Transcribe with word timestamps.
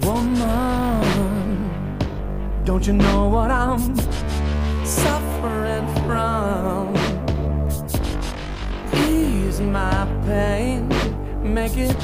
Woman, 0.00 1.88
don't 2.64 2.86
you 2.86 2.92
know 2.92 3.28
what 3.28 3.50
I'm 3.50 3.96
suffering 4.84 5.86
from? 6.06 6.94
Ease 9.08 9.60
my 9.60 10.06
pain, 10.26 10.88
make 11.42 11.76
it 11.76 11.96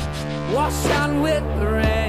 wash 0.52 0.86
out 0.86 1.22
with 1.22 1.44
the 1.60 1.66
rain. 1.66 2.01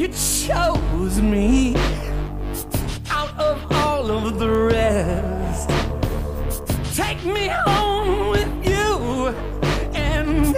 You 0.00 0.08
chose 0.08 1.20
me 1.20 1.74
out 3.10 3.38
of 3.38 3.70
all 3.70 4.10
of 4.10 4.38
the 4.38 4.48
rest. 4.48 5.68
Take 6.96 7.22
me 7.26 7.48
home 7.48 8.30
with 8.30 8.48
you 8.66 9.26
and 9.92 10.56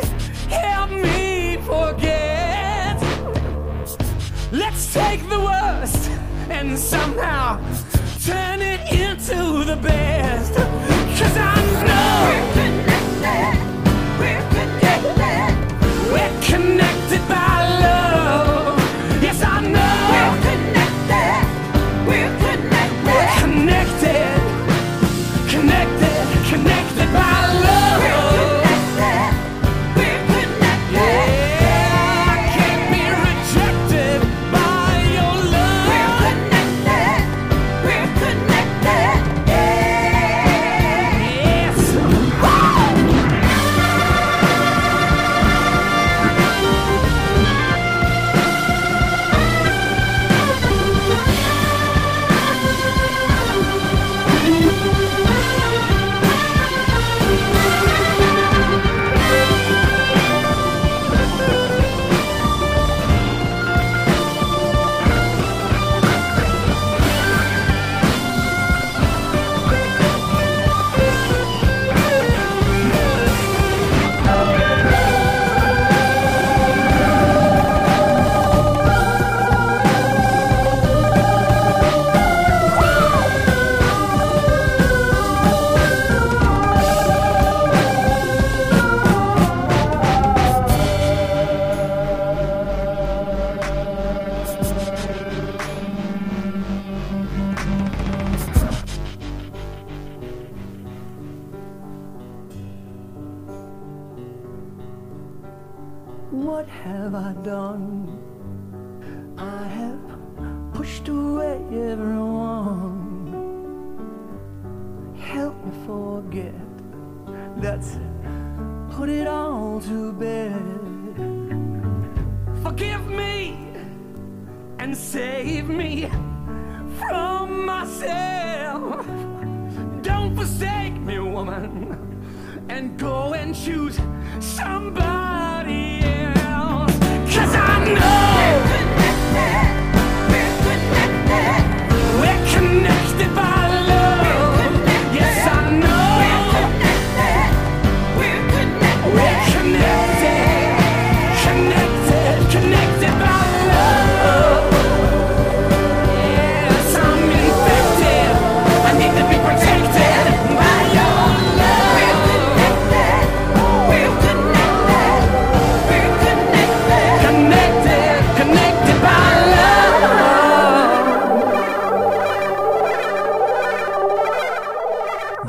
help 0.48 0.90
me 0.90 1.56
forget. 1.66 3.02
Let's 4.52 4.94
take 4.94 5.28
the 5.28 5.40
worst 5.40 6.08
and 6.48 6.78
somehow 6.78 7.58
turn 8.24 8.62
it 8.62 8.80
into 8.92 9.64
the 9.64 9.74
best. 9.74 10.31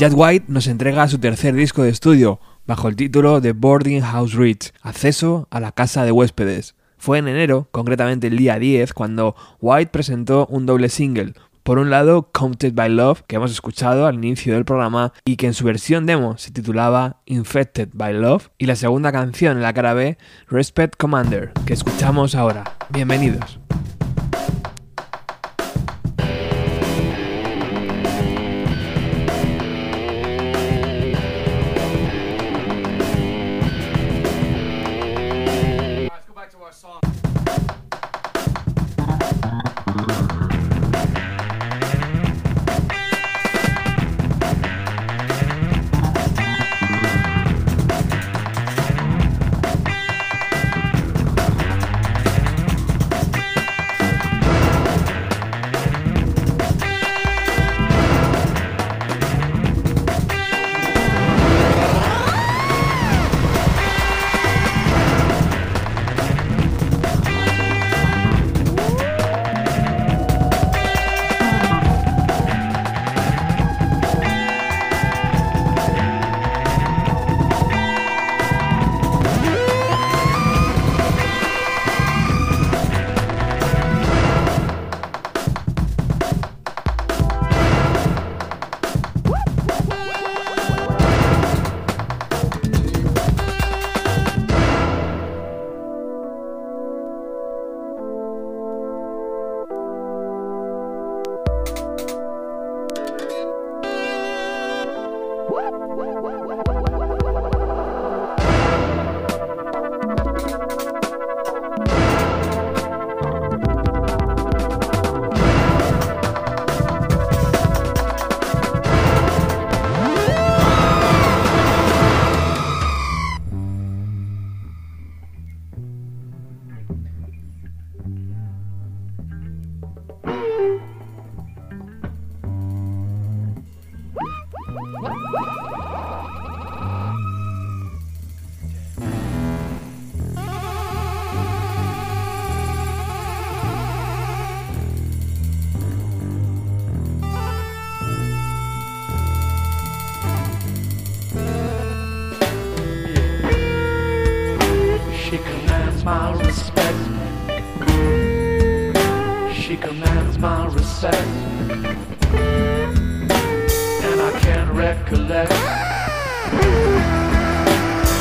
Jack 0.03 0.17
White 0.17 0.45
nos 0.49 0.67
entrega 0.67 1.07
su 1.07 1.17
tercer 1.17 1.55
disco 1.55 1.81
de 1.81 1.89
estudio, 1.89 2.41
bajo 2.67 2.89
el 2.89 2.97
título 2.97 3.39
de 3.39 3.53
Boarding 3.53 4.01
House 4.01 4.33
Reach, 4.33 4.73
acceso 4.81 5.47
a 5.49 5.61
la 5.61 5.71
casa 5.71 6.03
de 6.03 6.11
huéspedes. 6.11 6.75
Fue 6.97 7.19
en 7.19 7.29
enero, 7.29 7.69
concretamente 7.71 8.27
el 8.27 8.35
día 8.35 8.59
10, 8.59 8.91
cuando 8.91 9.33
White 9.61 9.91
presentó 9.91 10.45
un 10.47 10.65
doble 10.65 10.89
single. 10.89 11.35
Por 11.63 11.79
un 11.79 11.89
lado, 11.89 12.29
Counted 12.33 12.73
by 12.73 12.89
Love, 12.89 13.21
que 13.27 13.37
hemos 13.37 13.51
escuchado 13.51 14.05
al 14.05 14.15
inicio 14.15 14.55
del 14.55 14.65
programa 14.65 15.13
y 15.23 15.37
que 15.37 15.47
en 15.47 15.53
su 15.53 15.63
versión 15.63 16.05
demo 16.05 16.37
se 16.37 16.51
titulaba 16.51 17.21
Infected 17.25 17.87
by 17.93 18.13
Love, 18.13 18.49
y 18.57 18.65
la 18.65 18.75
segunda 18.75 19.13
canción 19.13 19.55
en 19.55 19.63
la 19.63 19.71
cara 19.71 19.93
B, 19.93 20.17
Respect 20.49 20.97
Commander, 20.97 21.53
que 21.65 21.71
escuchamos 21.71 22.35
ahora. 22.35 22.75
Bienvenidos. 22.89 23.57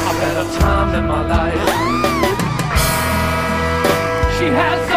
A 0.08 0.12
better 0.20 0.46
time 0.58 0.94
in 0.94 1.06
my 1.06 1.23
life. 1.26 1.69
She 4.38 4.46
has 4.46 4.91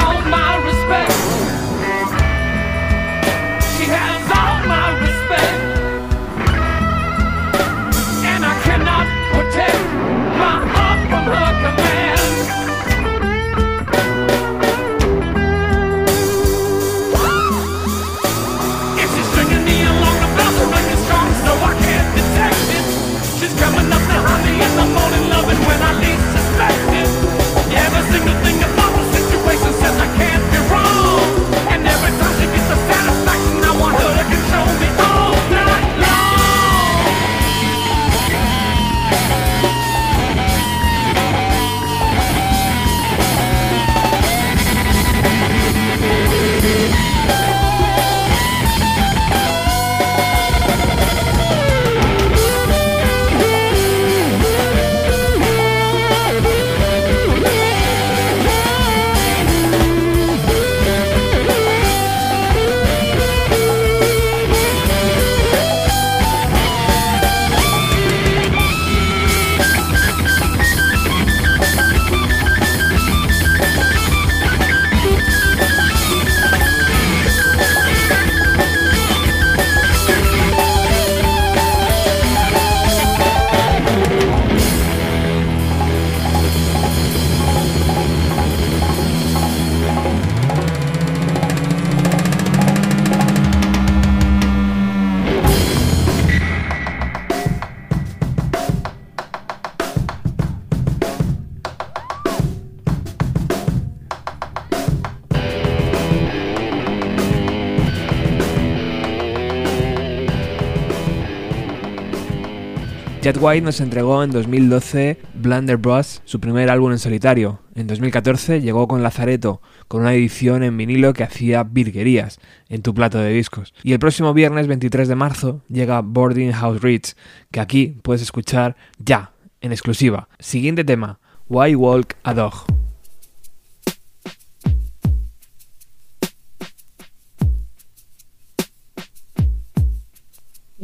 Jet 113.36 113.44
White 113.44 113.66
nos 113.66 113.82
entregó 113.82 114.24
en 114.24 114.32
2012 114.32 115.20
Blunderbuss, 115.34 116.22
su 116.24 116.40
primer 116.40 116.70
álbum 116.70 116.94
en 116.94 117.00
solitario. 117.00 117.60
En 117.76 117.86
2014 117.86 118.62
llegó 118.62 118.88
con 118.88 119.04
Lazareto, 119.04 119.62
con 119.90 120.04
una 120.04 120.14
edición 120.14 120.64
en 120.64 120.78
vinilo 120.78 121.12
que 121.12 121.24
hacía 121.24 121.64
virguerías 121.66 122.40
en 122.70 122.82
tu 122.82 122.94
plato 122.94 123.18
de 123.18 123.34
discos. 123.34 123.74
Y 123.84 123.92
el 123.92 124.00
próximo 124.00 124.34
viernes 124.34 124.68
23 124.68 125.10
de 125.10 125.16
marzo 125.16 125.62
llega 125.68 126.00
Boarding 126.00 126.54
House 126.54 126.82
Reach, 126.82 127.14
que 127.52 127.60
aquí 127.60 127.98
puedes 128.04 128.22
escuchar 128.22 128.78
ya, 129.00 129.34
en 129.60 129.74
exclusiva. 129.74 130.30
Siguiente 130.40 130.86
tema, 130.86 131.20
Why 131.50 131.76
Walk 131.76 132.16
a 132.24 132.34
Dog. 132.34 132.75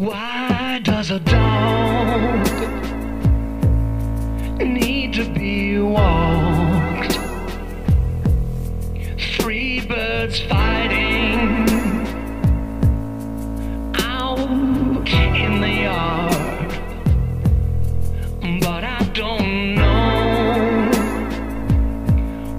Why 0.01 0.81
does 0.83 1.11
a 1.11 1.19
dog 1.19 2.47
need 4.57 5.13
to 5.13 5.31
be 5.31 5.77
walked? 5.77 7.19
Three 9.37 9.85
birds 9.85 10.39
fighting 10.39 11.67
out 13.93 14.39
in 15.07 15.61
the 15.61 15.69
yard, 15.69 16.71
but 18.59 18.83
I 18.83 19.03
don't 19.13 19.75
know 19.75 20.89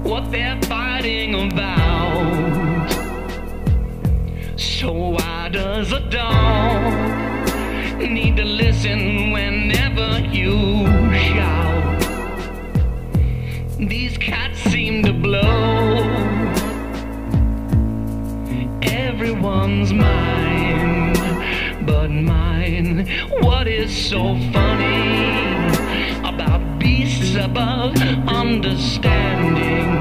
what 0.05 0.31
they're 0.31 0.63
fighting 0.63 1.51
about. 1.51 2.89
So 4.57 4.93
why 4.93 5.49
does 5.49 5.91
a 5.91 6.09
dog 6.09 7.22
need 8.09 8.37
to 8.37 8.45
listen 8.45 9.33
whenever 9.33 10.19
you 10.33 10.87
shout? 11.13 12.01
These 13.79 14.19
cats 14.19 14.59
seem 14.61 15.03
to 15.05 15.13
blow 15.13 15.99
everyone's 18.83 19.93
mind, 19.93 21.17
but 21.87 22.11
mine. 22.11 23.09
What 23.41 23.67
is 23.69 23.91
so 23.95 24.37
funny 24.53 25.47
about 26.25 26.79
beasts 26.79 27.35
above 27.37 27.97
understanding? 28.27 29.92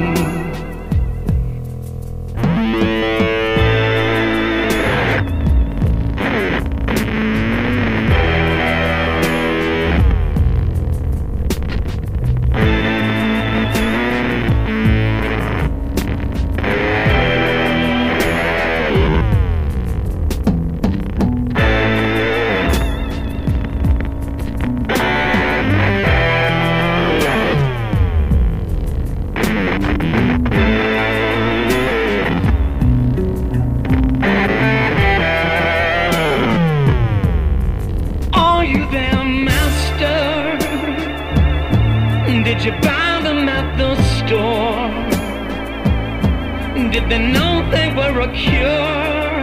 A 48.22 48.32
cure 48.34 49.42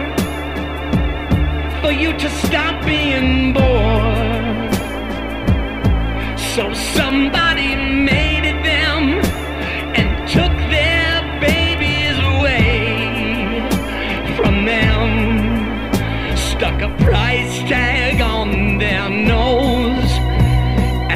for 1.81 1.91
you 1.91 2.13
to 2.17 2.29
stop 2.29 2.85
being 2.85 3.51
bored? 3.51 4.73
So 6.55 6.73
somebody 6.73 7.75
made 7.75 8.45
it 8.45 8.63
them 8.63 9.03
and 9.99 10.09
took 10.29 10.55
their 10.75 11.11
babies 11.41 12.17
away 12.33 13.67
from 14.37 14.65
them 14.65 15.09
stuck 16.37 16.81
a 16.81 16.89
price 17.03 17.59
tag 17.69 18.21
on 18.21 18.77
their 18.77 19.09
nose, 19.09 20.11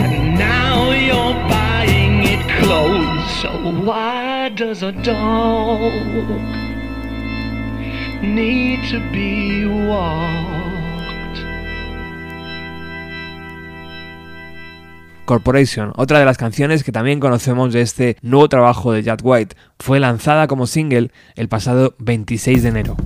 and 0.02 0.38
now 0.38 0.92
you're 0.92 1.40
buying 1.50 2.24
it 2.24 2.44
clothes. 2.60 3.42
So 3.42 3.52
why 3.86 4.50
does 4.50 4.84
a 4.84 4.92
dog 4.92 6.63
need 8.24 8.80
to 8.90 9.00
be 9.12 9.66
walked? 9.66 10.34
Corporation, 15.26 15.94
otra 15.96 16.20
de 16.20 16.26
las 16.26 16.38
canciones 16.38 16.84
que 16.84 16.92
también 16.92 17.20
conocemos 17.20 17.72
de 17.74 17.82
este 17.82 18.18
nuevo 18.22 18.50
trabajo 18.50 18.92
de 18.92 19.04
Jack 19.04 19.22
White, 19.24 19.56
fue 19.80 20.00
lanzada 20.00 20.48
como 20.48 20.68
single 20.68 21.12
el 21.36 21.48
pasado 21.48 21.96
26 22.00 22.64
de 22.64 22.70
enero. 22.70 22.98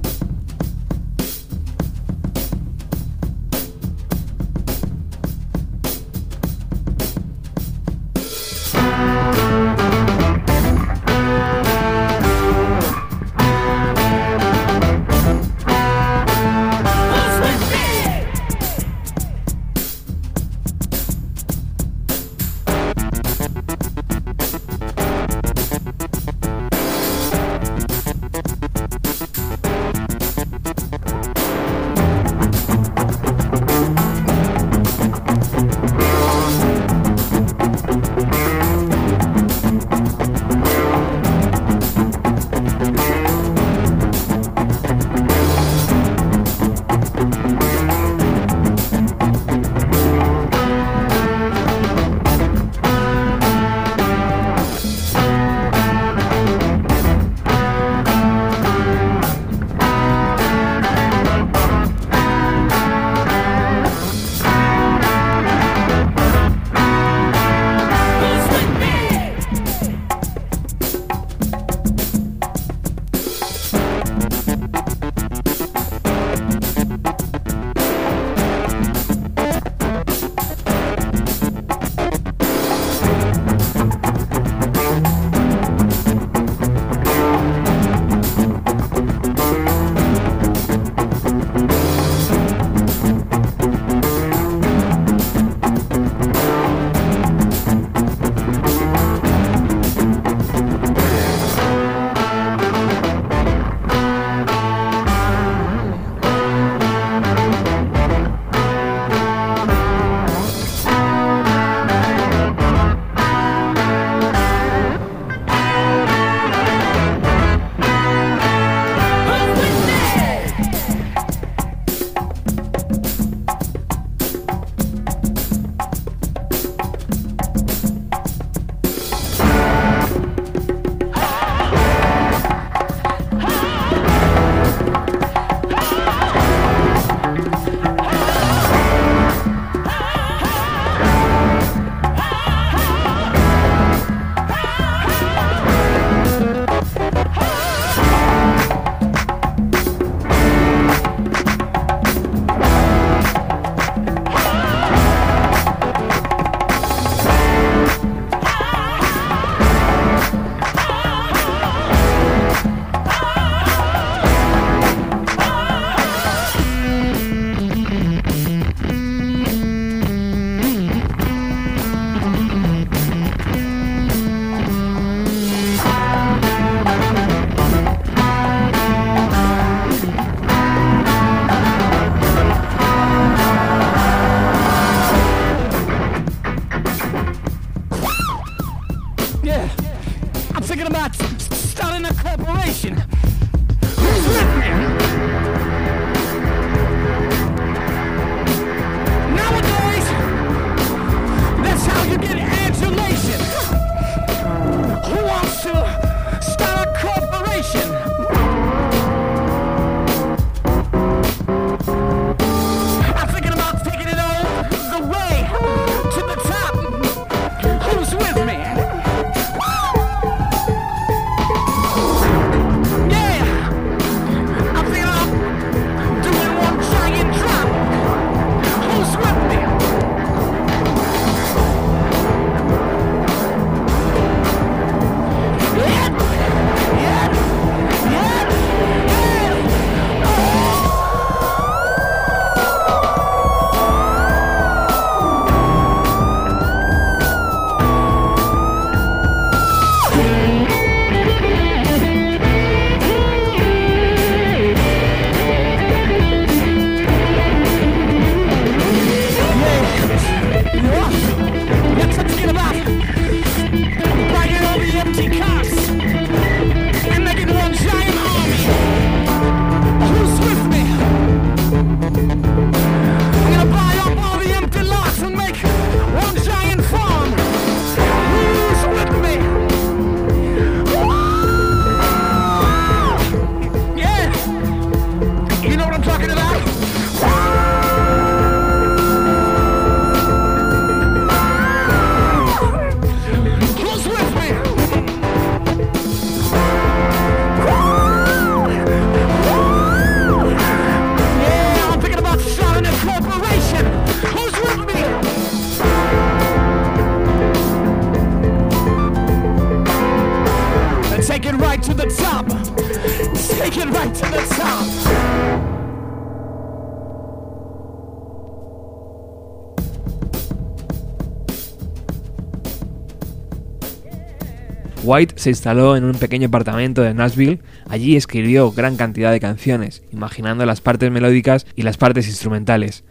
White 325.08 325.36
se 325.38 325.52
instaló 325.52 325.96
en 325.96 326.04
un 326.04 326.16
pequeño 326.16 326.50
apartamento 326.50 327.02
de 327.02 327.14
Nashville, 327.14 327.62
allí 327.88 328.18
escribió 328.18 328.74
gran 328.74 328.98
cantidad 328.98 329.32
de 329.32 329.40
canciones, 329.40 330.04
imaginando 330.12 330.66
las 330.66 330.82
partes 330.82 331.10
melódicas 331.12 331.66
y 331.78 331.84
las 331.84 331.96
partes 331.96 332.28
instrumentales. 332.28 333.06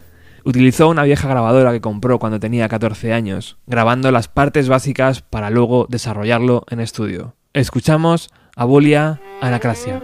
Utilizó 0.45 0.89
una 0.89 1.01
vieja 1.01 1.27
grabadora 1.27 1.71
que 1.71 1.81
compró 1.81 2.19
cuando 2.19 2.39
tenía 2.39 2.69
14 2.69 3.13
años, 3.13 3.57
grabando 3.65 4.11
las 4.11 4.27
partes 4.27 4.69
básicas 4.69 5.23
para 5.23 5.49
luego 5.49 5.87
desarrollarlo 5.89 6.65
en 6.69 6.81
estudio. 6.81 7.35
Escuchamos 7.53 8.29
Abulia 8.55 9.19
Anacrasia. 9.41 9.99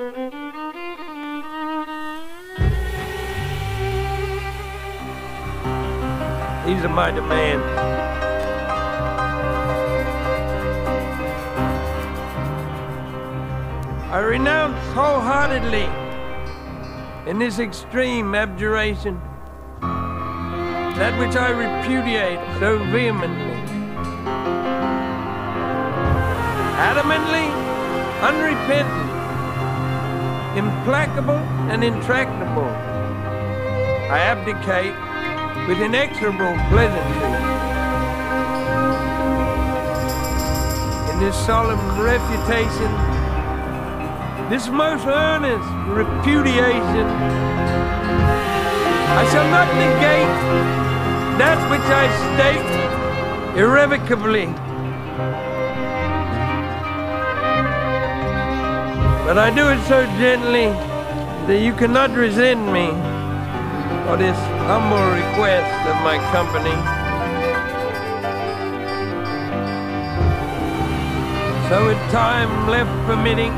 He's 6.65 6.84
a 6.84 6.89
mighty 6.89 7.21
man. 7.21 8.03
I 14.13 14.19
renounce 14.19 14.78
wholeheartedly 14.93 15.89
in 17.28 17.39
this 17.39 17.58
extreme 17.58 18.36
abjuration 18.36 19.19
that 19.82 21.17
which 21.17 21.36
I 21.36 21.49
repudiate 21.49 22.38
so 22.60 22.78
vehemently. 22.93 23.58
Adamantly, 26.78 27.49
unrepentant, 28.21 29.10
implacable, 30.60 31.41
and 31.73 31.84
intractable, 31.84 32.69
I 34.13 34.19
abdicate 34.30 34.93
with 35.67 35.82
inexorable 35.82 36.54
pleasantry. 36.69 37.34
In 41.12 41.19
this 41.19 41.36
solemn 41.47 41.99
refutation, 41.99 43.12
this 44.49 44.67
most 44.67 45.06
earnest 45.06 45.69
repudiation, 45.88 47.08
I 49.15 49.23
shall 49.32 49.49
not 49.49 49.67
negate 49.79 50.34
that 51.39 51.58
which 51.71 51.88
I 52.01 52.06
state 52.34 53.58
irrevocably. 53.58 54.47
But 59.25 59.38
I 59.38 59.49
do 59.56 59.69
it 59.69 59.82
so 59.88 60.06
gently 60.19 60.67
that 61.47 61.60
you 61.62 61.73
cannot 61.73 62.12
resent 62.12 62.60
me 62.71 62.88
for 64.06 64.17
this 64.17 64.38
humble 64.67 65.06
request 65.15 65.71
of 65.88 65.95
my 66.03 66.17
company. 66.36 66.75
So, 71.69 71.88
with 71.88 71.97
time 72.12 72.67
left 72.67 72.91
permitting, 73.08 73.53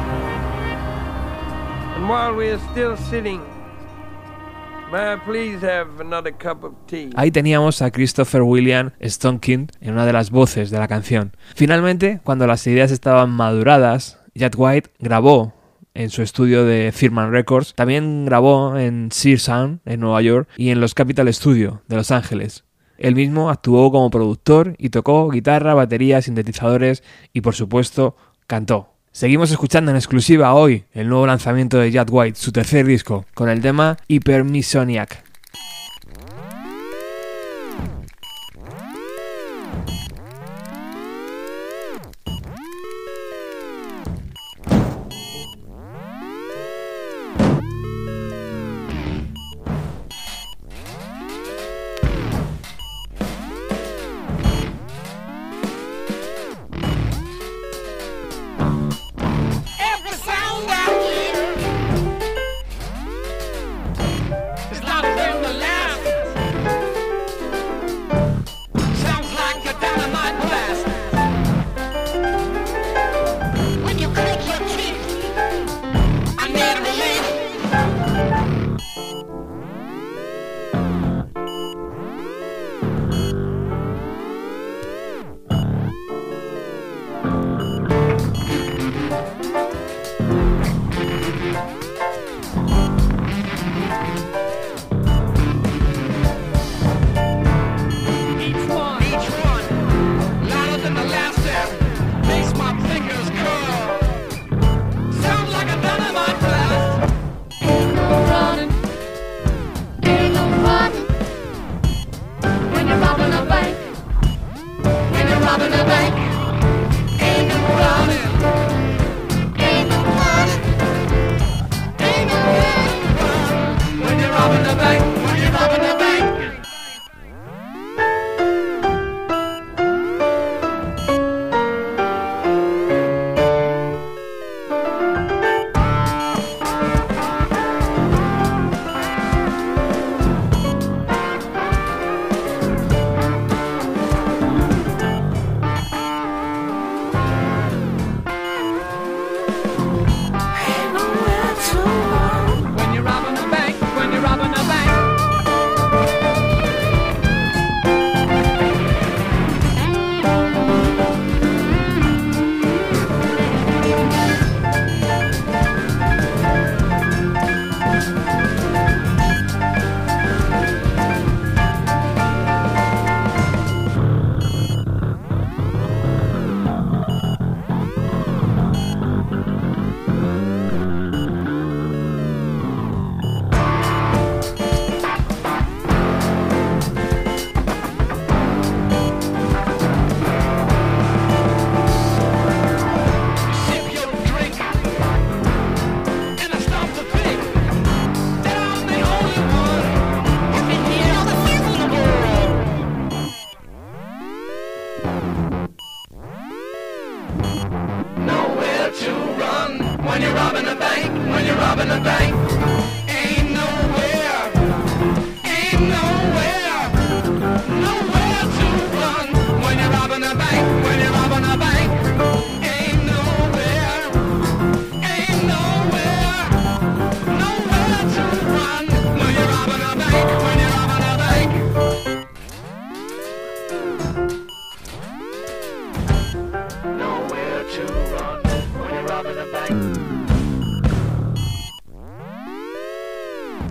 Ahí 7.16 7.32
teníamos 7.32 7.82
a 7.82 7.90
Christopher 7.90 8.44
William 8.44 8.92
Stonekind 9.02 9.72
en 9.82 9.94
una 9.94 10.06
de 10.06 10.14
las 10.14 10.30
voces 10.30 10.70
de 10.70 10.78
la 10.78 10.88
canción. 10.88 11.36
Finalmente, 11.56 12.20
cuando 12.24 12.46
las 12.46 12.68
ideas 12.68 12.92
estaban 12.92 13.32
maduradas, 13.32 14.20
Jack 14.36 14.54
White 14.56 14.92
grabó 15.00 15.56
en 15.96 16.12
su 16.12 16.22
estudio 16.22 16.64
de 16.64 16.92
Firman 16.94 17.32
Records, 17.32 17.74
también 17.74 18.26
grabó 18.26 18.78
en 18.78 19.10
Sear 19.12 19.40
Sound 19.40 19.80
en 19.86 20.02
Nueva 20.02 20.22
York 20.22 20.48
y 20.58 20.70
en 20.70 20.82
los 20.82 20.94
Capital 20.94 21.34
Studio 21.34 21.82
de 21.88 21.96
Los 21.96 22.12
Ángeles. 22.12 22.66
Él 23.00 23.16
mismo 23.16 23.50
actuó 23.50 23.92
como 23.92 24.12
productor 24.12 24.76
y 24.78 24.90
tocó 24.90 25.28
guitarra, 25.32 25.74
batería, 25.74 26.22
sintetizadores 26.22 27.02
y 27.34 27.42
por 27.42 27.56
supuesto 27.56 28.16
cantó. 28.46 28.95
Seguimos 29.16 29.50
escuchando 29.50 29.92
en 29.92 29.96
exclusiva 29.96 30.54
hoy 30.54 30.84
el 30.92 31.08
nuevo 31.08 31.26
lanzamiento 31.26 31.78
de 31.78 31.90
Jack 31.90 32.10
White, 32.12 32.38
su 32.38 32.52
tercer 32.52 32.86
disco, 32.86 33.24
con 33.34 33.48
el 33.48 33.62
tema 33.62 33.96
Hypermisoniac. 34.10 35.25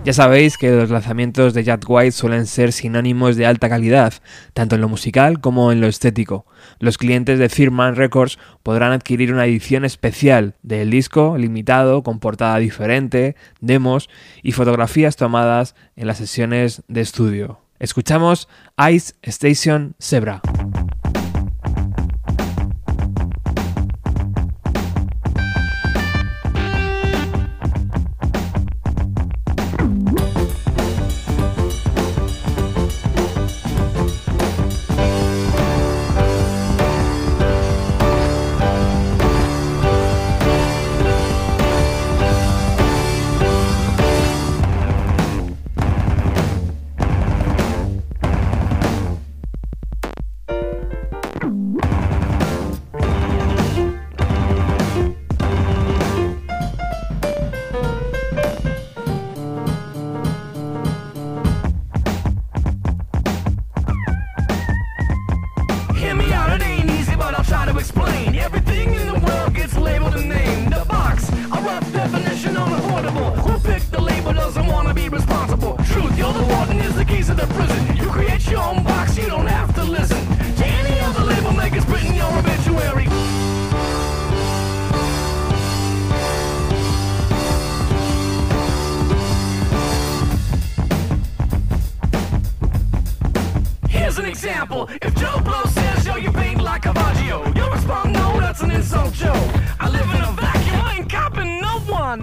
Ya 0.05 0.13
sabéis 0.13 0.59
que 0.59 0.69
los 0.69 0.91
lanzamientos 0.91 1.55
de 1.55 1.63
Jack 1.63 1.83
White 1.87 2.11
suelen 2.11 2.45
ser 2.45 2.73
sinónimos 2.73 3.37
de 3.37 3.47
alta 3.47 3.69
calidad, 3.69 4.13
tanto 4.53 4.75
en 4.75 4.81
lo 4.81 4.87
musical 4.87 5.41
como 5.41 5.71
en 5.71 5.81
lo 5.81 5.87
estético. 5.87 6.45
Los 6.77 6.99
clientes 6.99 7.39
de 7.39 7.49
Firman 7.49 7.95
Records 7.95 8.37
podrán 8.61 8.91
adquirir 8.91 9.33
una 9.33 9.47
edición 9.47 9.83
especial 9.83 10.53
del 10.61 10.91
disco, 10.91 11.39
limitado, 11.39 12.03
con 12.03 12.19
portada 12.19 12.59
diferente, 12.59 13.35
demos 13.61 14.07
y 14.43 14.51
fotografías 14.51 15.15
tomadas 15.15 15.73
en 15.95 16.05
las 16.05 16.19
sesiones 16.19 16.83
de 16.87 17.01
estudio. 17.01 17.61
Escuchamos 17.79 18.47
Ice 18.91 19.15
Station 19.23 19.95
Zebra. 19.99 20.43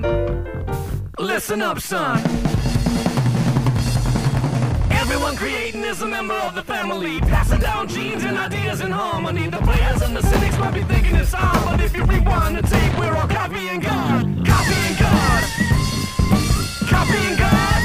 One. 0.01 1.11
Listen 1.19 1.63
up, 1.63 1.81
son. 1.81 2.19
Everyone 4.91 5.37
creating 5.37 5.85
is 5.85 6.03
a 6.03 6.07
member 6.07 6.35
of 6.35 6.55
the 6.55 6.63
family. 6.63 7.21
Passing 7.21 7.61
down 7.61 7.89
genes 7.89 8.25
and 8.25 8.37
ideas 8.37 8.81
in 8.81 8.91
harmony. 8.91 9.49
The 9.49 9.59
players 9.59 10.03
and 10.03 10.17
the 10.17 10.23
cynics 10.23 10.59
might 10.59 10.75
be 10.75 10.83
thinking 10.83 11.17
it's 11.17 11.35
odd, 11.35 11.65
but 11.65 11.81
if 11.81 11.97
you 11.97 12.05
rewind 12.05 12.57
the 12.57 12.63
tape, 12.63 12.99
we're 12.99 13.15
all 13.15 13.29
copying 13.29 13.81
God. 13.81 14.23
Copying 14.47 14.95
God. 14.99 15.45
Copying 16.89 17.37
God. 17.37 17.83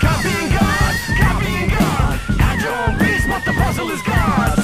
Copying 0.00 0.48
God. 0.58 0.94
Copying 1.18 1.68
God. 1.68 2.20
Add 2.40 2.62
your 2.62 2.76
own 2.84 2.98
piece, 2.98 3.26
but 3.26 3.44
the 3.44 3.52
puzzle 3.52 3.90
is 3.90 4.02
God's. 4.02 4.61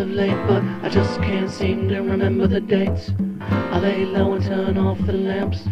Of 0.00 0.10
late, 0.10 0.36
but 0.46 0.62
I 0.82 0.88
just 0.88 1.20
can't 1.20 1.50
seem 1.50 1.88
to 1.90 2.00
remember 2.00 2.46
the 2.46 2.60
dates. 2.60 3.12
I 3.40 3.78
lay 3.78 4.06
low 4.06 4.32
and 4.32 4.44
turn 4.44 4.78
off 4.78 4.98
the 5.04 5.12
lamps. 5.12 5.64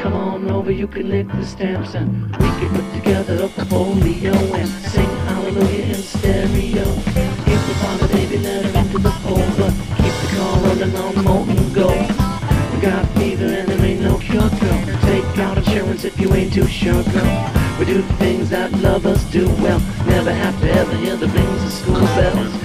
Come 0.00 0.14
on 0.14 0.50
over, 0.50 0.72
you 0.72 0.86
can 0.86 1.10
lick 1.10 1.28
the 1.28 1.44
stamps, 1.44 1.94
and 1.94 2.30
we 2.36 2.48
can 2.58 2.70
put 2.70 2.94
together 2.94 3.44
a 3.44 3.48
folio 3.66 4.32
and 4.32 4.68
sing 4.68 5.08
hallelujah 5.28 5.84
in 5.84 5.94
stereo. 5.94 6.84
We 6.86 7.74
find 7.82 8.00
a 8.00 8.08
baby, 8.08 8.38
let 8.38 8.64
her 8.64 8.80
into 8.80 8.98
the 8.98 9.10
fold, 9.10 9.52
but 9.58 9.72
keep 10.00 10.14
the 10.22 10.36
car 10.36 10.58
running 10.60 10.96
on 10.96 11.24
molten 11.24 11.72
gold. 11.74 12.08
We 12.72 12.80
got 12.80 13.06
fever 13.18 13.44
and 13.44 13.68
there 13.68 13.84
ain't 13.84 14.00
no 14.00 14.16
cure, 14.18 14.48
girl. 14.48 14.98
Take 15.02 15.38
out 15.38 15.58
insurance 15.58 16.04
if 16.04 16.18
you 16.18 16.32
ain't 16.32 16.52
too 16.52 16.66
sure, 16.66 17.02
girl. 17.02 17.52
We 17.78 17.84
do 17.84 18.00
the 18.00 18.12
things 18.14 18.48
that 18.50 18.72
lovers 18.72 19.22
do 19.24 19.46
well. 19.60 19.80
Never 20.06 20.32
have 20.32 20.58
to 20.62 20.70
ever 20.72 20.96
hear 20.96 21.16
the 21.16 21.28
rings 21.28 21.62
of 21.64 21.72
school 21.72 22.00
bells. 22.16 22.55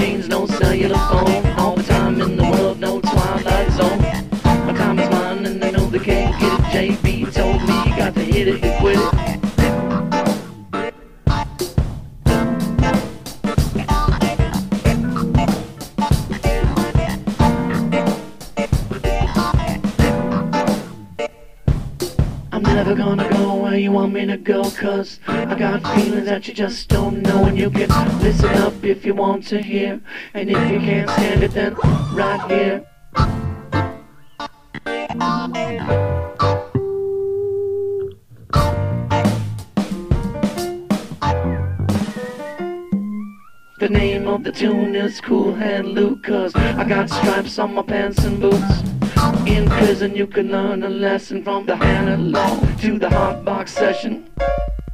Jeans, 0.00 0.28
no 0.28 0.46
cellular 0.46 0.96
phone. 0.96 1.46
All 1.58 1.76
the 1.76 1.82
time 1.82 2.18
in 2.22 2.36
the 2.38 2.42
world, 2.42 2.80
no 2.80 3.02
twilight 3.02 3.70
zone. 3.72 3.98
My 4.66 4.72
time 4.72 4.98
is 4.98 5.10
mine 5.10 5.44
and 5.44 5.62
they 5.62 5.70
know 5.72 5.84
they 5.90 5.98
can't 5.98 6.40
get 6.40 6.58
it. 6.58 6.96
JB 7.02 7.32
told 7.34 7.60
me 7.68 7.90
you 7.90 7.96
got 7.96 8.14
to 8.14 8.20
hit 8.20 8.48
it 8.48 8.64
and 8.64 8.80
quit 8.80 8.96
it. 8.98 9.30
I'm 22.52 22.62
never 22.62 22.94
gonna 22.94 23.29
you 23.90 23.96
want 23.96 24.12
me 24.12 24.24
to 24.24 24.36
go 24.36 24.70
Cause 24.70 25.18
I 25.26 25.54
got 25.56 25.82
feelings 25.94 26.26
that 26.26 26.46
you 26.46 26.54
just 26.54 26.88
don't 26.88 27.22
know 27.22 27.46
And 27.46 27.58
you 27.58 27.70
can 27.70 27.88
listen 28.20 28.50
up 28.50 28.84
if 28.84 29.04
you 29.04 29.14
want 29.14 29.46
to 29.48 29.60
hear. 29.60 30.00
And 30.32 30.48
if 30.48 30.70
you 30.70 30.78
can't 30.78 31.10
stand 31.10 31.42
it 31.42 31.52
then 31.52 31.74
right 32.14 32.40
here. 32.48 32.86
The 43.80 43.88
name 43.88 44.28
of 44.28 44.44
the 44.44 44.52
tune 44.52 44.94
is 44.94 45.20
Cool 45.20 45.54
Hand 45.54 45.88
Luke 45.88 46.22
Cause 46.22 46.54
I 46.54 46.84
got 46.84 47.10
stripes 47.10 47.58
on 47.58 47.74
my 47.74 47.82
pants 47.82 48.22
and 48.24 48.40
boots 48.40 48.99
In 49.46 49.68
prison 49.68 50.14
you 50.14 50.26
can 50.26 50.50
learn 50.50 50.82
a 50.82 50.88
lesson 50.88 51.42
From 51.42 51.66
the 51.66 51.74
analog 51.74 52.78
to 52.80 52.98
the 52.98 53.08
hot 53.08 53.44
box 53.44 53.72
session. 53.72 54.28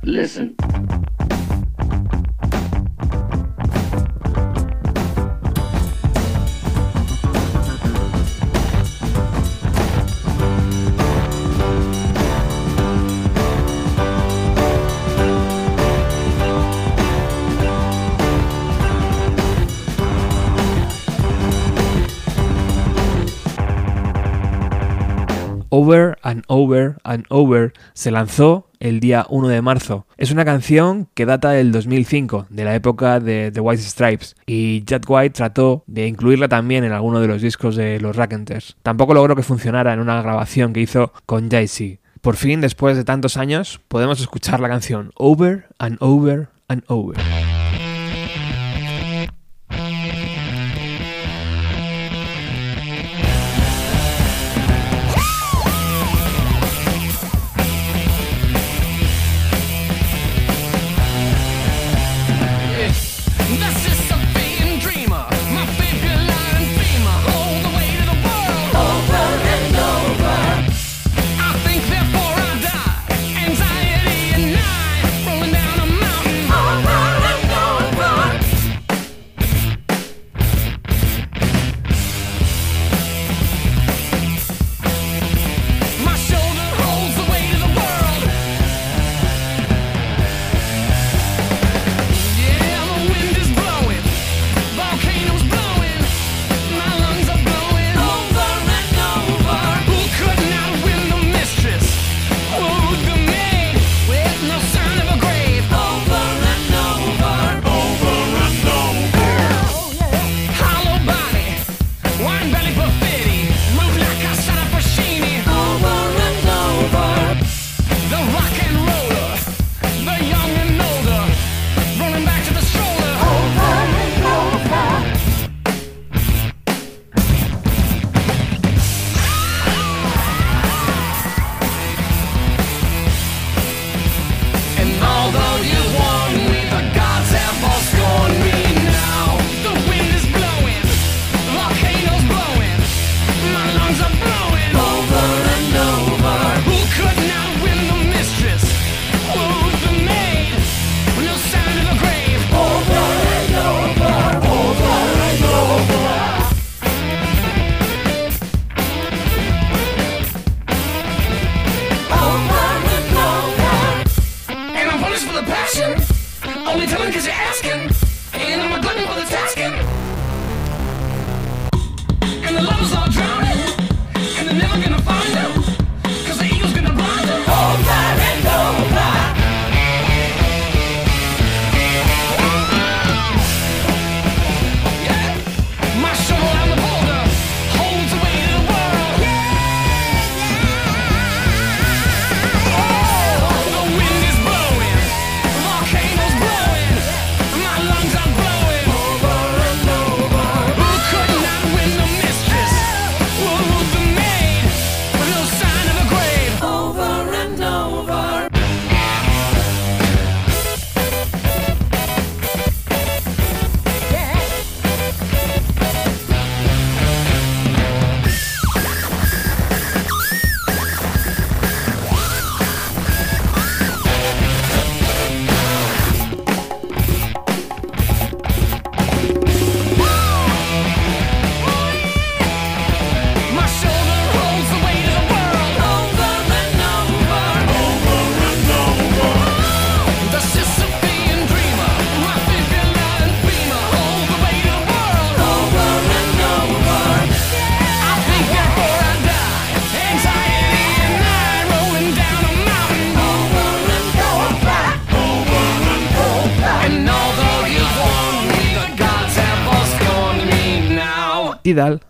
Listen 0.03 0.57
Over 25.79 26.17
and 26.23 26.43
Over 26.49 26.97
and 27.05 27.27
Over 27.29 27.75
se 27.93 28.11
lanzó 28.11 28.71
el 28.81 28.99
día 28.99 29.27
1 29.29 29.49
de 29.49 29.61
marzo. 29.61 30.07
Es 30.17 30.31
una 30.31 30.47
canción 30.47 31.07
que 31.13 31.27
data 31.27 31.51
del 31.51 31.71
2005, 31.71 32.47
de 32.49 32.65
la 32.65 32.75
época 32.75 33.21
de 33.21 33.51
The 33.53 33.61
White 33.61 33.83
Stripes, 33.83 34.37
y 34.47 34.85
Jack 34.87 35.05
White 35.07 35.35
trató 35.35 35.85
de 35.87 36.07
incluirla 36.07 36.49
también 36.49 36.85
en 36.85 36.93
alguno 36.93 37.21
de 37.21 37.29
los 37.29 37.43
discos 37.43 37.77
de 37.77 38.01
los 38.01 38.17
Rackenters. 38.17 38.79
Tampoco 38.83 39.13
logró 39.13 39.37
que 39.37 39.43
funcionara 39.43 39.93
en 39.93 40.01
una 40.01 40.23
grabación 40.23 40.73
que 40.73 40.81
hizo 40.81 41.13
con 41.27 41.51
Jay-Z. 41.51 42.01
Por 42.23 42.37
fin, 42.37 42.63
después 42.63 42.97
de 42.97 43.05
tantos 43.05 43.37
años, 43.37 43.79
podemos 43.87 44.19
escuchar 44.19 44.61
la 44.61 44.71
canción 44.71 45.13
Over 45.17 45.67
and 45.79 45.99
Over 46.01 46.49
and 46.69 46.85
Over. 46.87 47.19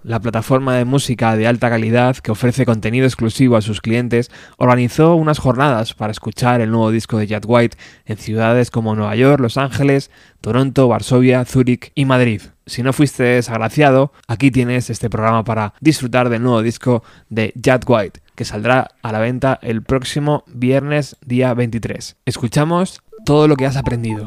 La 0.05 0.20
plataforma 0.20 0.76
de 0.76 0.85
música 0.85 1.37
de 1.37 1.48
alta 1.48 1.68
calidad 1.68 2.16
que 2.18 2.31
ofrece 2.31 2.64
contenido 2.64 3.05
exclusivo 3.05 3.57
a 3.57 3.62
sus 3.62 3.81
clientes, 3.81 4.31
organizó 4.59 5.16
unas 5.16 5.40
jornadas 5.40 5.92
para 5.92 6.12
escuchar 6.12 6.61
el 6.61 6.70
nuevo 6.70 6.92
disco 6.92 7.18
de 7.18 7.26
Jet 7.26 7.44
White 7.46 7.76
en 8.05 8.16
ciudades 8.16 8.70
como 8.70 8.94
Nueva 8.94 9.16
York, 9.16 9.40
Los 9.40 9.57
Ángeles, 9.57 10.12
Toronto, 10.40 10.87
Varsovia, 10.87 11.44
Zúrich 11.44 11.90
y 11.96 12.05
Madrid. 12.05 12.42
Si 12.66 12.85
no 12.85 12.92
fuiste 12.92 13.24
desagraciado, 13.24 14.12
aquí 14.29 14.52
tienes 14.52 14.88
este 14.88 15.11
programa 15.11 15.42
para 15.42 15.74
disfrutar 15.81 16.29
del 16.29 16.44
nuevo 16.44 16.62
disco 16.62 17.02
de 17.29 17.52
Jet 17.61 17.85
White, 17.88 18.20
que 18.37 18.44
saldrá 18.44 18.88
a 19.02 19.11
la 19.11 19.18
venta 19.18 19.59
el 19.62 19.83
próximo 19.83 20.44
viernes 20.46 21.16
día 21.26 21.52
23. 21.55 22.16
Escuchamos 22.24 23.00
todo 23.24 23.48
lo 23.48 23.57
que 23.57 23.66
has 23.66 23.76
aprendido. 23.76 24.26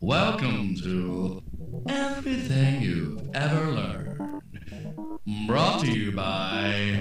Welcome 0.00 0.74
to 0.82 1.42
Everything 1.88 2.82
You've 2.82 3.30
Ever 3.34 3.70
Learned. 3.70 4.42
Brought 5.46 5.80
to 5.80 5.90
you 5.90 6.10
by. 6.12 7.00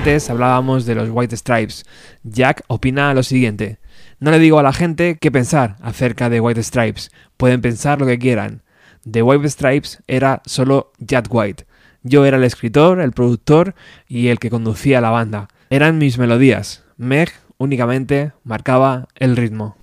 Antes 0.00 0.30
hablábamos 0.30 0.86
de 0.86 0.94
los 0.94 1.10
White 1.12 1.36
Stripes. 1.36 1.84
Jack 2.22 2.62
opina 2.68 3.12
lo 3.12 3.22
siguiente. 3.22 3.80
No 4.18 4.30
le 4.30 4.38
digo 4.38 4.58
a 4.58 4.62
la 4.62 4.72
gente 4.72 5.18
qué 5.20 5.30
pensar 5.30 5.76
acerca 5.82 6.30
de 6.30 6.40
White 6.40 6.62
Stripes. 6.62 7.10
Pueden 7.36 7.60
pensar 7.60 8.00
lo 8.00 8.06
que 8.06 8.18
quieran. 8.18 8.62
The 9.08 9.22
White 9.22 9.50
Stripes 9.50 10.02
era 10.06 10.40
solo 10.46 10.92
Jack 11.00 11.26
White. 11.28 11.66
Yo 12.02 12.24
era 12.24 12.38
el 12.38 12.44
escritor, 12.44 12.98
el 12.98 13.12
productor 13.12 13.74
y 14.08 14.28
el 14.28 14.38
que 14.38 14.48
conducía 14.48 15.02
la 15.02 15.10
banda. 15.10 15.48
Eran 15.68 15.98
mis 15.98 16.16
melodías. 16.16 16.82
Meg 16.96 17.30
únicamente 17.58 18.32
marcaba 18.42 19.06
el 19.16 19.36
ritmo. 19.36 19.76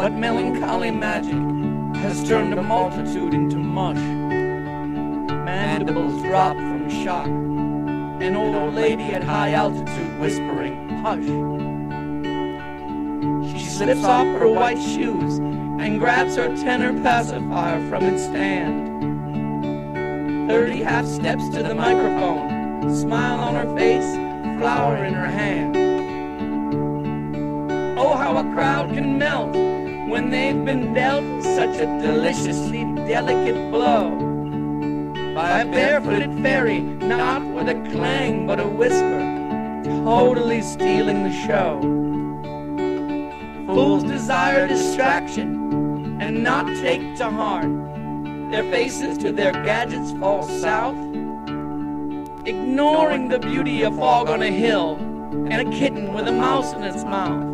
A 0.00 0.10
mush? 3.56 4.17
Mandibles 5.48 6.20
drop 6.20 6.56
from 6.56 6.90
shock. 6.90 7.26
An 7.26 8.36
old 8.36 8.74
lady 8.74 9.04
at 9.04 9.24
high 9.24 9.52
altitude 9.52 10.20
whispering, 10.20 10.90
hush. 11.02 11.24
She 13.50 13.64
slips 13.64 14.04
off 14.04 14.26
her 14.38 14.46
white 14.46 14.78
shoes 14.78 15.38
and 15.38 15.98
grabs 15.98 16.36
her 16.36 16.54
tenor 16.54 16.92
pacifier 17.02 17.80
from 17.88 18.04
its 18.04 18.24
stand. 18.24 18.88
Thirty 20.50 20.82
half 20.82 21.06
steps 21.06 21.48
to 21.48 21.62
the 21.62 21.74
microphone, 21.74 22.94
smile 22.94 23.40
on 23.40 23.54
her 23.54 23.74
face, 23.74 24.14
flower 24.58 25.02
in 25.02 25.14
her 25.14 25.28
hand. 25.28 25.76
Oh, 27.98 28.14
how 28.14 28.36
a 28.36 28.44
crowd 28.52 28.92
can 28.92 29.16
melt 29.16 29.54
when 30.10 30.28
they've 30.28 30.62
been 30.62 30.92
dealt 30.92 31.24
such 31.42 31.78
a 31.78 31.86
deliciously 32.02 32.84
delicate 33.06 33.70
blow 33.70 34.27
by 35.38 35.60
a 35.60 35.64
barefooted 35.64 36.42
fairy, 36.42 36.80
not 36.80 37.40
with 37.54 37.68
a 37.68 37.74
clang 37.92 38.44
but 38.44 38.58
a 38.58 38.66
whisper, 38.66 39.20
totally 40.02 40.60
stealing 40.60 41.22
the 41.22 41.32
show. 41.46 41.78
Fools 43.72 44.02
desire 44.02 44.66
distraction 44.66 46.18
and 46.20 46.42
not 46.42 46.66
take 46.82 47.14
to 47.18 47.30
heart. 47.30 47.70
Their 48.50 48.64
faces 48.64 49.16
to 49.18 49.30
their 49.30 49.52
gadgets 49.52 50.10
fall 50.18 50.42
south, 50.42 50.96
ignoring 52.44 53.28
the 53.28 53.38
beauty 53.38 53.84
of 53.84 53.94
fog 53.94 54.28
on 54.28 54.42
a 54.42 54.50
hill 54.50 54.96
and 54.96 55.68
a 55.68 55.70
kitten 55.70 56.14
with 56.14 56.26
a 56.26 56.32
mouse 56.32 56.72
in 56.72 56.82
its 56.82 57.04
mouth. 57.04 57.44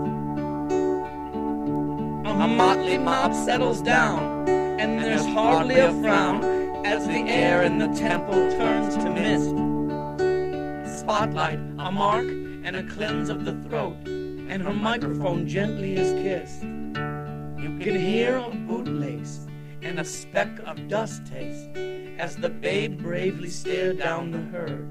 A 2.24 2.48
motley 2.48 2.96
mob 2.96 3.34
settles 3.34 3.82
down, 3.82 4.48
and 4.48 4.98
there's 5.02 5.26
hardly 5.26 5.74
a 5.76 5.92
frown 6.00 6.53
as 6.84 7.06
the 7.06 7.28
air 7.28 7.62
in 7.62 7.78
the 7.78 7.88
temple 7.88 8.50
turns 8.52 8.94
to 8.96 9.10
mist. 9.10 9.50
Spotlight, 11.00 11.58
a 11.78 11.90
mark, 11.90 12.26
and 12.26 12.76
a 12.76 12.82
cleanse 12.82 13.30
of 13.30 13.46
the 13.46 13.54
throat, 13.62 13.96
and 14.06 14.62
her 14.62 14.72
microphone 14.72 15.48
gently 15.48 15.96
is 15.96 16.12
kissed. 16.12 16.62
You 16.62 17.78
can 17.80 17.98
hear 17.98 18.36
a 18.36 18.50
bootlace 18.50 19.48
and 19.82 19.98
a 19.98 20.04
speck 20.04 20.50
of 20.66 20.86
dust 20.88 21.26
taste 21.26 21.68
as 22.18 22.36
the 22.36 22.50
babe 22.50 23.02
bravely 23.02 23.48
stared 23.48 23.98
down 23.98 24.30
the 24.30 24.42
herd. 24.56 24.86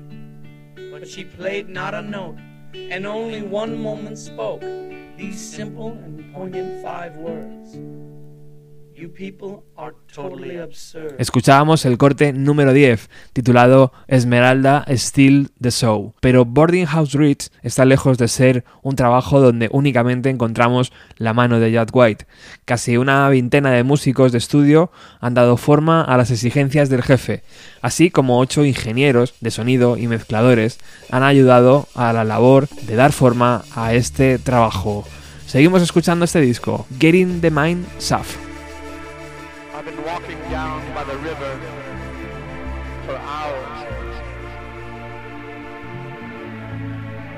But 0.91 1.08
she 1.08 1.24
played 1.24 1.70
not 1.70 1.94
a 1.94 2.02
note, 2.02 2.38
and 2.74 3.06
only 3.06 3.44
one 3.44 3.80
moment 3.80 4.18
spoke 4.18 4.62
these 5.16 5.39
simple 5.39 5.91
and 5.91 6.34
poignant 6.34 6.84
five 6.84 7.16
words. 7.18 7.78
Escuchábamos 11.18 11.86
el 11.86 11.98
corte 11.98 12.32
número 12.34 12.74
10, 12.74 13.10
titulado 13.34 13.91
Esmeralda 14.08 14.86
Still 14.89 15.50
the 15.60 15.72
Show. 15.72 16.14
Pero 16.20 16.46
Boarding 16.46 16.86
House 16.86 17.14
Reach 17.14 17.48
está 17.62 17.86
lejos 17.86 18.18
de 18.18 18.28
ser 18.28 18.64
un 18.82 18.96
trabajo 18.96 19.41
donde 19.41 19.70
únicamente 19.72 20.30
encontramos 20.30 20.91
la 21.18 21.34
mano 21.34 21.60
de 21.60 21.72
Jack 21.72 21.89
White. 21.94 22.26
Casi 22.66 22.98
una 22.98 23.28
veintena 23.30 23.72
de 23.72 23.84
músicos 23.84 24.32
de 24.32 24.38
estudio 24.38 24.91
han 25.20 25.34
dado 25.34 25.58
forma 25.58 26.04
a 26.04 26.18
las 26.18 26.32
exigencias 26.32 26.89
del 26.89 27.04
jefe, 27.04 27.44
así 27.82 28.12
como 28.12 28.39
ocho 28.39 28.64
ingenieros 28.64 29.34
de 29.41 29.52
sonido 29.52 29.98
y 29.98 30.08
mezcladores 30.08 30.80
han 31.10 31.24
ayudado 31.24 31.88
a 31.96 32.14
la 32.14 32.24
labor 32.24 32.68
de 32.70 32.96
dar 32.96 33.12
forma 33.12 33.64
a 33.76 33.94
este 33.94 34.39
trabajo. 34.39 35.06
Seguimos 35.46 35.82
escuchando 35.82 36.26
este 36.26 36.41
disco, 36.41 36.88
Getting 37.00 37.41
the 37.41 37.52
Mind 37.52 37.86
Safe. 38.00 38.53
I've 39.86 39.97
been 39.97 40.05
walking 40.05 40.39
down 40.49 40.93
by 40.93 41.03
the 41.03 41.17
river 41.17 41.59
for 43.05 43.17
hours. 43.17 44.15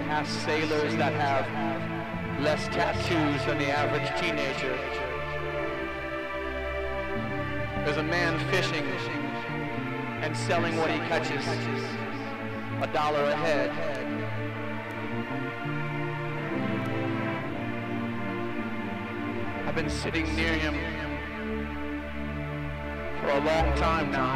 Past 0.06 0.44
sailors 0.44 0.96
that 0.98 1.14
have 1.14 2.40
less 2.40 2.68
tattoos 2.68 3.44
than 3.48 3.58
the 3.58 3.72
average 3.72 4.08
teenager. 4.22 4.78
There's 7.84 7.98
a 7.98 8.04
man 8.04 8.38
fishing 8.52 8.86
and 10.22 10.38
selling 10.38 10.78
what 10.78 10.92
he 10.92 11.00
catches, 11.00 11.44
a 12.80 12.88
dollar 12.94 13.24
a 13.24 13.36
head. 13.36 13.72
I've 19.68 19.74
been 19.74 19.90
sitting 19.90 20.36
near 20.36 20.54
him 20.54 20.95
for 23.26 23.32
a 23.32 23.40
long 23.40 23.74
time 23.76 24.12
now. 24.12 24.36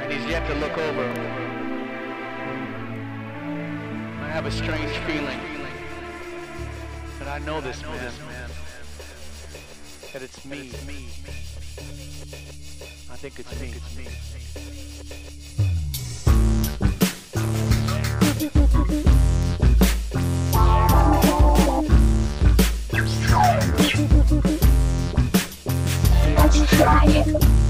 And 0.00 0.12
he's 0.12 0.26
yet 0.26 0.44
to 0.48 0.54
look 0.56 0.76
over. 0.76 1.08
I 4.22 4.28
have 4.28 4.46
a 4.46 4.50
strange 4.50 4.90
feeling 5.06 5.38
that 7.20 7.28
I 7.28 7.38
know 7.46 7.60
this 7.60 7.80
man. 7.82 8.12
That 10.12 10.22
it's 10.22 10.44
me. 10.44 10.72
I 13.08 13.16
think 13.16 13.38
it's 13.38 13.60
me. 13.60 13.68
It's 13.68 13.96
me. 13.96 14.08
crying. 26.82 27.61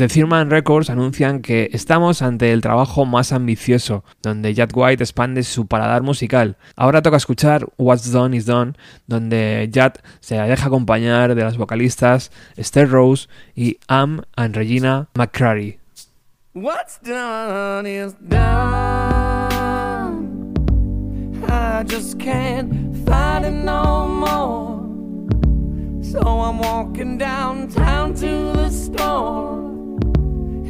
Desde 0.00 0.18
Thurman 0.18 0.48
Records 0.48 0.88
anuncian 0.88 1.42
que 1.42 1.68
estamos 1.74 2.22
ante 2.22 2.54
el 2.54 2.62
trabajo 2.62 3.04
más 3.04 3.32
ambicioso, 3.32 4.02
donde 4.22 4.54
Jack 4.54 4.74
White 4.74 5.04
expande 5.04 5.42
su 5.42 5.66
paladar 5.66 6.00
musical. 6.02 6.56
Ahora 6.74 7.02
toca 7.02 7.18
escuchar 7.18 7.66
What's 7.76 8.10
Done 8.10 8.34
is 8.34 8.46
Done, 8.46 8.72
donde 9.06 9.68
Jack 9.70 10.02
se 10.20 10.36
deja 10.36 10.66
acompañar 10.68 11.34
de 11.34 11.44
las 11.44 11.58
vocalistas 11.58 12.32
Esther 12.56 12.88
Rose 12.88 13.28
y 13.54 13.76
Am 13.88 14.22
and 14.36 14.56
Regina 14.56 15.10
McCrary. 15.12 15.78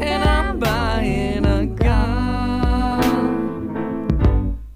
And 0.01 0.25
I'm 0.25 0.59
buying 0.59 1.45
a 1.45 1.67
gun. 1.67 3.01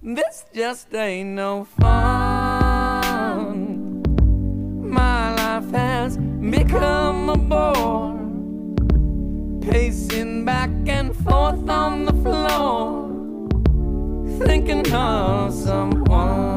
This 0.03 0.45
just 0.55 0.95
ain't 0.95 1.31
no 1.31 1.65
fun. 1.65 2.83
My 4.89 5.35
life 5.35 5.71
has 5.73 6.17
become 6.17 7.31
a 7.31 7.37
bore 7.37 8.15
pacing 9.61 10.45
back 10.45 10.71
and 10.87 11.17
forth 11.17 11.69
on 11.69 12.05
the 12.05 12.13
floor, 12.23 13.09
thinking 14.47 14.93
of 14.93 15.53
someone. 15.53 16.54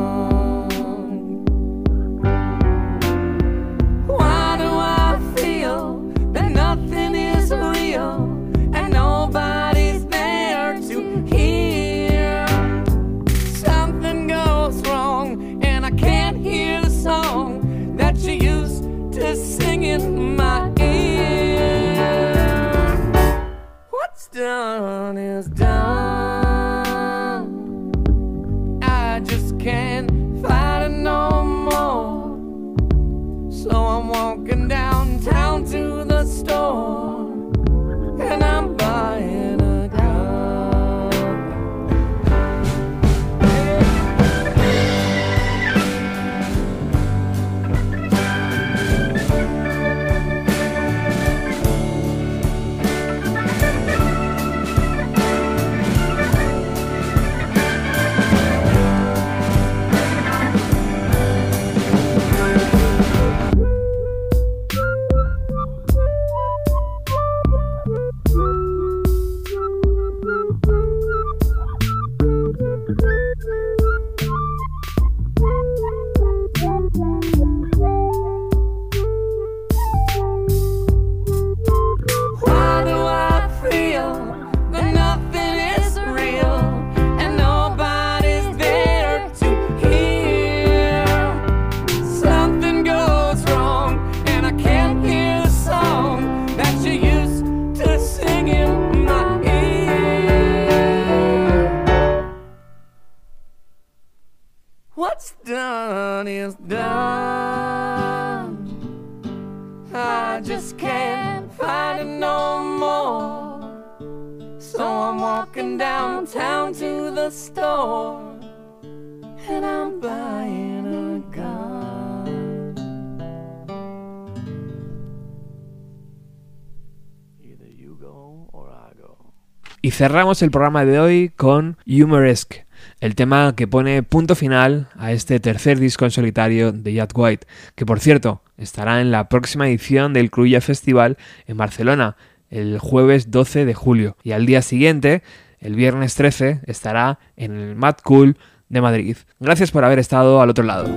Y 129.88 129.92
cerramos 129.92 130.42
el 130.42 130.52
programa 130.52 130.84
de 130.84 131.00
hoy 131.00 131.32
con 131.34 131.78
Humoresque, 131.88 132.66
el 133.00 133.16
tema 133.16 133.54
que 133.56 133.70
pone 133.70 134.04
punto 134.04 134.36
final 134.36 134.90
a 134.98 135.14
este 135.14 135.40
tercer 135.40 135.80
disco 135.80 136.04
en 136.04 136.12
solitario 136.12 136.74
de 136.74 136.92
Jack 136.92 137.18
White, 137.18 137.48
que 137.74 137.86
por 137.86 138.02
cierto 138.02 138.42
estará 138.58 139.00
en 139.00 139.12
la 139.12 139.30
próxima 139.30 139.66
edición 139.70 140.12
del 140.12 140.30
Cruilla 140.30 140.60
Festival 140.60 141.16
en 141.46 141.56
Barcelona, 141.56 142.18
el 142.50 142.80
jueves 142.80 143.32
12 143.32 143.64
de 143.64 143.74
julio. 143.74 144.18
Y 144.24 144.34
al 144.34 144.46
día 144.46 144.62
siguiente, 144.62 145.24
el 145.62 145.76
viernes 145.76 146.16
13, 146.16 146.64
estará 146.66 147.20
en 147.38 147.56
el 147.56 147.76
Mad 147.78 147.96
Cool 148.04 148.36
de 148.68 148.82
Madrid. 148.82 149.16
Gracias 149.40 149.72
por 149.72 149.86
haber 149.86 150.00
estado 150.00 150.42
al 150.42 150.50
otro 150.50 150.66
lado. 150.66 150.90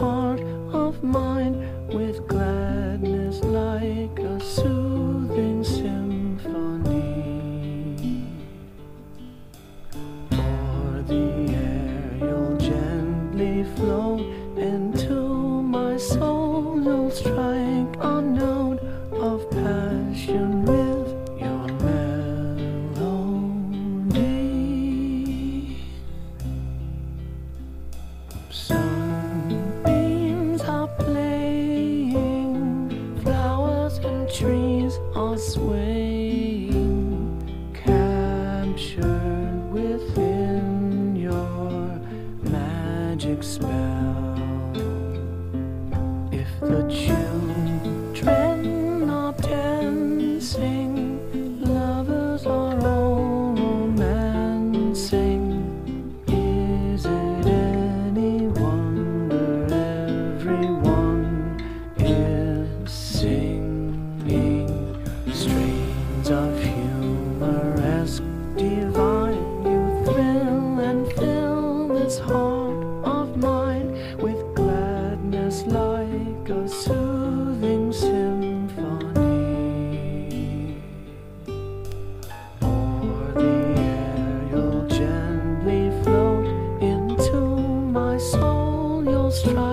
Heart 0.00 0.59
strike 89.30 89.69